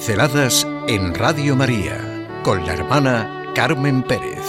[0.00, 4.46] Pinceladas en Radio María con la hermana Carmen Pérez.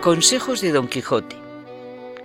[0.00, 1.34] Consejos de Don Quijote.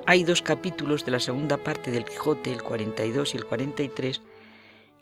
[0.05, 4.21] Hay dos capítulos de la segunda parte del Quijote, el 42 y el 43,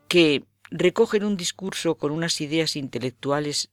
[0.08, 3.72] que recogen un discurso con unas ideas intelectuales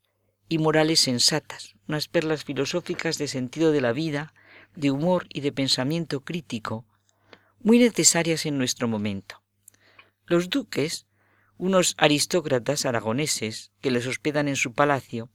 [0.48, 4.34] y morales sensatas, unas perlas filosóficas de sentido de la vida,
[4.74, 6.84] de humor y de pensamiento crítico,
[7.60, 9.42] muy necesarias en nuestro momento.
[10.26, 11.06] Los duques,
[11.56, 15.30] unos aristócratas aragoneses que les hospedan en su palacio,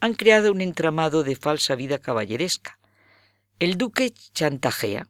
[0.00, 2.78] han creado un entramado de falsa vida caballeresca.
[3.58, 5.08] El duque chantajea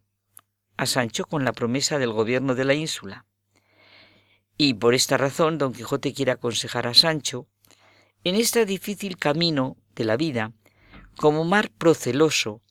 [0.77, 3.27] a Sancho con la promesa del gobierno de la ínsula.
[4.57, 7.47] Y por esta razón Don Quijote quiere aconsejar a Sancho
[8.25, 10.53] en este difícil camino de la vida
[11.17, 12.63] como mar proceloso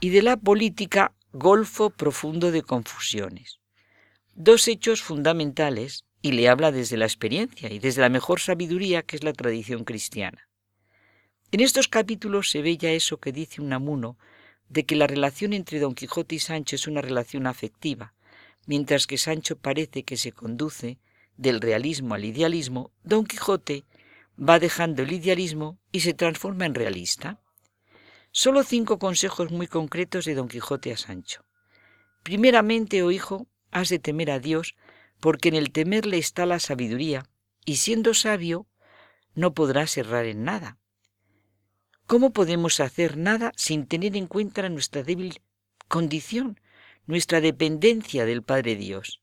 [0.00, 3.60] y de la política golfo profundo de confusiones.
[4.34, 9.16] Dos hechos fundamentales y le habla desde la experiencia y desde la mejor sabiduría que
[9.16, 10.48] es la tradición cristiana.
[11.52, 14.16] En estos capítulos se ve ya eso que dice Unamuno
[14.70, 18.14] de que la relación entre Don Quijote y Sancho es una relación afectiva,
[18.66, 20.98] mientras que Sancho parece que se conduce
[21.36, 23.84] del realismo al idealismo, Don Quijote
[24.40, 27.38] va dejando el idealismo y se transforma en realista.
[28.38, 31.46] Solo cinco consejos muy concretos de Don Quijote a Sancho.
[32.22, 34.76] Primeramente, oh hijo, has de temer a Dios,
[35.20, 37.24] porque en el temerle está la sabiduría,
[37.64, 38.66] y siendo sabio,
[39.34, 40.76] no podrás errar en nada.
[42.06, 45.40] ¿Cómo podemos hacer nada sin tener en cuenta nuestra débil
[45.88, 46.60] condición,
[47.06, 49.22] nuestra dependencia del Padre Dios?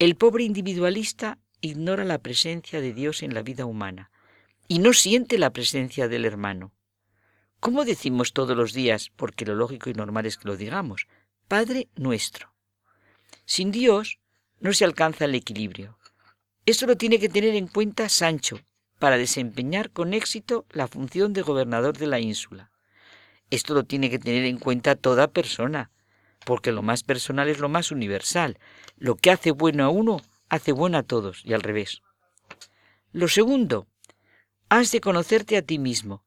[0.00, 4.10] El pobre individualista ignora la presencia de Dios en la vida humana
[4.66, 6.72] y no siente la presencia del hermano.
[7.60, 11.06] ¿Cómo decimos todos los días, porque lo lógico y normal es que lo digamos,
[11.48, 12.52] Padre nuestro?
[13.44, 14.18] Sin Dios
[14.60, 15.98] no se alcanza el equilibrio.
[16.66, 18.60] Esto lo tiene que tener en cuenta Sancho
[18.98, 22.70] para desempeñar con éxito la función de gobernador de la ínsula.
[23.50, 25.90] Esto lo tiene que tener en cuenta toda persona,
[26.44, 28.58] porque lo más personal es lo más universal.
[28.96, 32.02] Lo que hace bueno a uno, hace bueno a todos, y al revés.
[33.12, 33.86] Lo segundo,
[34.68, 36.25] has de conocerte a ti mismo,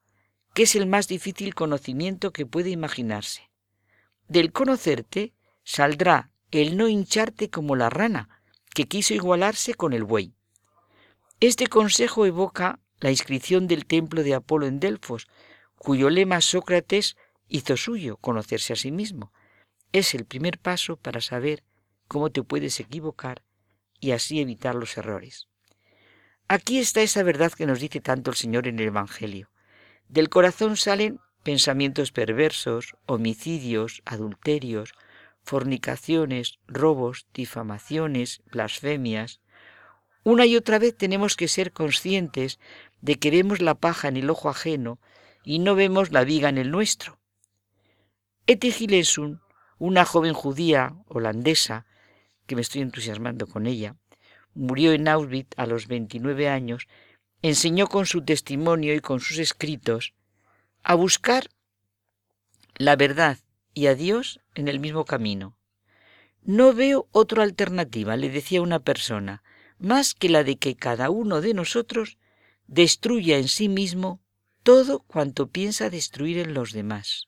[0.59, 3.49] que es el más difícil conocimiento que puede imaginarse.
[4.27, 5.33] Del conocerte
[5.63, 8.41] saldrá el no hincharte como la rana,
[8.75, 10.33] que quiso igualarse con el buey.
[11.39, 15.29] Este consejo evoca la inscripción del templo de Apolo en Delfos,
[15.77, 17.15] cuyo lema Sócrates
[17.47, 19.31] hizo suyo, conocerse a sí mismo.
[19.93, 21.63] Es el primer paso para saber
[22.09, 23.43] cómo te puedes equivocar
[24.01, 25.47] y así evitar los errores.
[26.49, 29.49] Aquí está esa verdad que nos dice tanto el Señor en el Evangelio.
[30.09, 34.93] Del corazón salen pensamientos perversos, homicidios, adulterios,
[35.43, 39.39] fornicaciones, robos, difamaciones, blasfemias.
[40.23, 42.59] Una y otra vez tenemos que ser conscientes
[43.01, 44.99] de que vemos la paja en el ojo ajeno
[45.43, 47.19] y no vemos la viga en el nuestro.
[48.47, 49.41] Eti Gilesun,
[49.77, 51.85] una joven judía holandesa,
[52.47, 53.95] que me estoy entusiasmando con ella,
[54.55, 56.87] murió en Auschwitz a los 29 años,
[57.41, 60.13] enseñó con su testimonio y con sus escritos
[60.83, 61.49] a buscar
[62.75, 63.37] la verdad
[63.73, 65.57] y a Dios en el mismo camino.
[66.41, 69.43] No veo otra alternativa, le decía una persona,
[69.77, 72.17] más que la de que cada uno de nosotros
[72.67, 74.21] destruya en sí mismo
[74.63, 77.27] todo cuanto piensa destruir en los demás.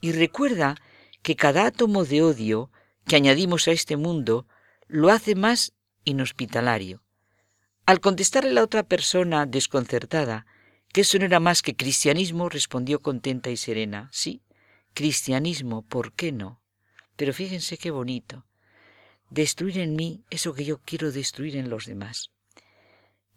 [0.00, 0.76] Y recuerda
[1.22, 2.70] que cada átomo de odio
[3.06, 4.46] que añadimos a este mundo
[4.88, 7.02] lo hace más inhospitalario.
[7.84, 10.46] Al contestarle la otra persona desconcertada
[10.92, 14.42] que eso no era más que cristianismo, respondió contenta y serena, sí,
[14.94, 16.60] cristianismo, ¿por qué no?
[17.16, 18.44] Pero fíjense qué bonito.
[19.30, 22.30] Destruir en mí eso que yo quiero destruir en los demás.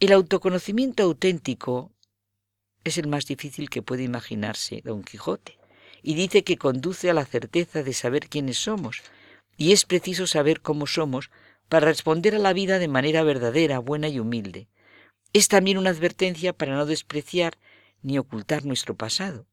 [0.02, 1.94] El autoconocimiento auténtico
[2.84, 5.58] es el más difícil que puede imaginarse Don Quijote,
[6.04, 9.02] y dice que conduce a la certeza de saber quiénes somos,
[9.58, 11.32] y es preciso saber cómo somos
[11.70, 14.68] para responder a la vida de manera verdadera, buena y humilde.
[15.34, 17.58] Es también una advertencia para no despreciar
[18.02, 19.48] ni ocultar nuestro pasado.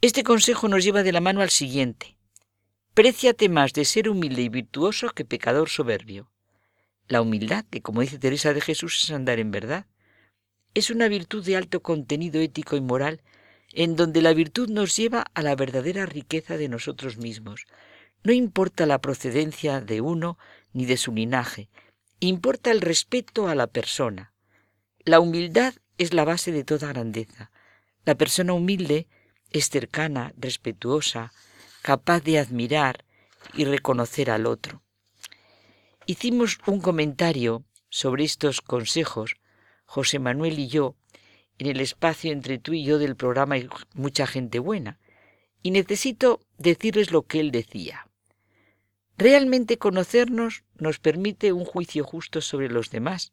[0.00, 2.16] Este consejo nos lleva de la mano al siguiente.
[2.94, 6.30] Préciate más de ser humilde y virtuoso que pecador soberbio.
[7.08, 9.86] La humildad, que como dice Teresa de Jesús, es andar en verdad,
[10.74, 13.22] es una virtud de alto contenido ético y moral,
[13.72, 17.66] en donde la virtud nos lleva a la verdadera riqueza de nosotros mismos.
[18.22, 20.38] No importa la procedencia de uno
[20.72, 21.68] ni de su linaje,
[22.20, 24.32] importa el respeto a la persona.
[25.04, 27.50] La humildad es la base de toda grandeza.
[28.04, 29.06] La persona humilde
[29.50, 31.32] es cercana, respetuosa,
[31.82, 33.04] capaz de admirar,
[33.54, 34.82] y reconocer al otro.
[36.06, 39.36] Hicimos un comentario sobre estos consejos,
[39.84, 40.96] José Manuel y yo,
[41.58, 43.56] en el espacio entre tú y yo del programa
[43.94, 44.98] mucha gente buena,
[45.62, 48.07] y necesito decirles lo que él decía.
[49.18, 53.32] Realmente conocernos nos permite un juicio justo sobre los demás,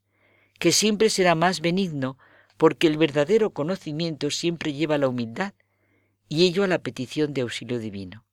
[0.58, 2.18] que siempre será más benigno
[2.58, 5.54] porque el verdadero conocimiento siempre lleva a la humildad
[6.28, 8.26] y ello a la petición de auxilio divino.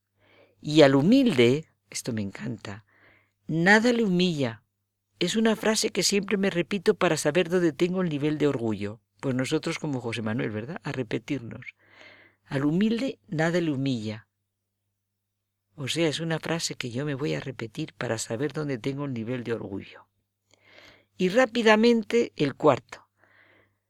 [0.63, 2.87] Y al humilde, esto me encanta,
[3.47, 4.63] nada le humilla.
[5.19, 9.01] Es una frase que siempre me repito para saber dónde tengo el nivel de orgullo.
[9.21, 10.81] Pues nosotros como José Manuel, ¿verdad?
[10.85, 11.75] A repetirnos.
[12.47, 14.27] Al humilde nada le humilla.
[15.75, 19.07] O sea, es una frase que yo me voy a repetir para saber dónde tengo
[19.07, 20.07] el nivel de orgullo.
[21.17, 23.07] Y rápidamente el cuarto.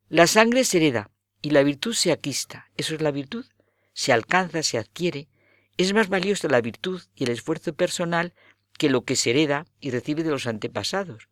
[0.08, 2.70] La sangre se hereda y la virtud se aquista.
[2.76, 3.46] Eso es la virtud.
[3.94, 5.28] Se alcanza, se adquiere.
[5.76, 8.34] Es más valiosa la virtud y el esfuerzo personal
[8.78, 11.28] que lo que se hereda y recibe de los antepasados.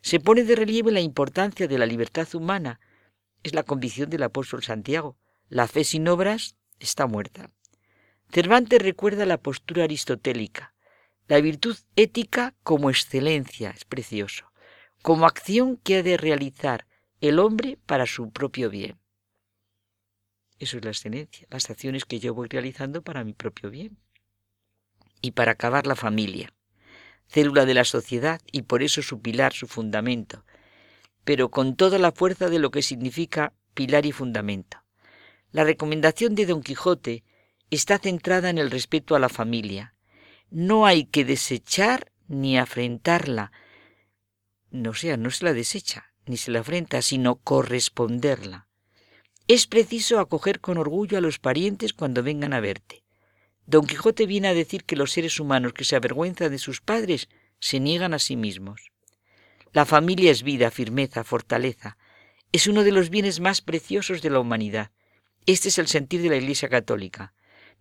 [0.00, 2.80] Se pone de relieve la importancia de la libertad humana.
[3.42, 5.16] Es la convicción del apóstol Santiago.
[5.48, 7.50] La fe sin obras está muerta.
[8.34, 10.74] Cervantes recuerda la postura aristotélica,
[11.28, 14.50] la virtud ética como excelencia, es precioso,
[15.02, 16.84] como acción que ha de realizar
[17.20, 18.98] el hombre para su propio bien.
[20.58, 23.98] Eso es la excelencia, las acciones que yo voy realizando para mi propio bien.
[25.20, 26.52] Y para acabar la familia,
[27.28, 30.44] célula de la sociedad y por eso su pilar, su fundamento,
[31.22, 34.78] pero con toda la fuerza de lo que significa pilar y fundamento.
[35.52, 37.22] La recomendación de Don Quijote
[37.74, 39.94] está centrada en el respeto a la familia.
[40.50, 43.52] No hay que desechar ni afrentarla.
[44.70, 48.66] No sea, no se la desecha ni se la afrenta, sino corresponderla.
[49.46, 53.04] Es preciso acoger con orgullo a los parientes cuando vengan a verte.
[53.66, 57.28] Don Quijote viene a decir que los seres humanos que se avergüenzan de sus padres
[57.60, 58.90] se niegan a sí mismos.
[59.72, 61.98] La familia es vida, firmeza, fortaleza.
[62.52, 64.92] Es uno de los bienes más preciosos de la humanidad.
[65.46, 67.34] Este es el sentir de la Iglesia Católica.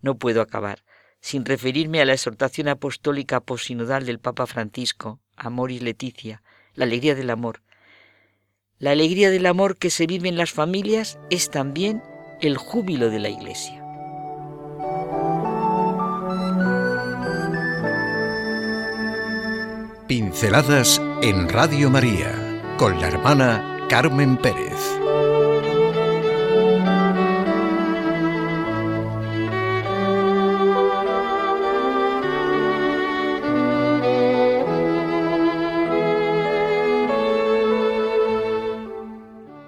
[0.04, 0.84] No puedo acabar
[1.24, 6.44] sin referirme a la exhortación apostólica posinodal del Papa Francisco, Amor y Leticia,
[6.76, 7.62] la alegría del amor.
[8.78, 12.04] La alegría del amor que se vive en las familias es también
[12.42, 13.80] el júbilo de la Iglesia.
[20.08, 25.03] Pinceladas en Radio María con la hermana Carmen Pérez.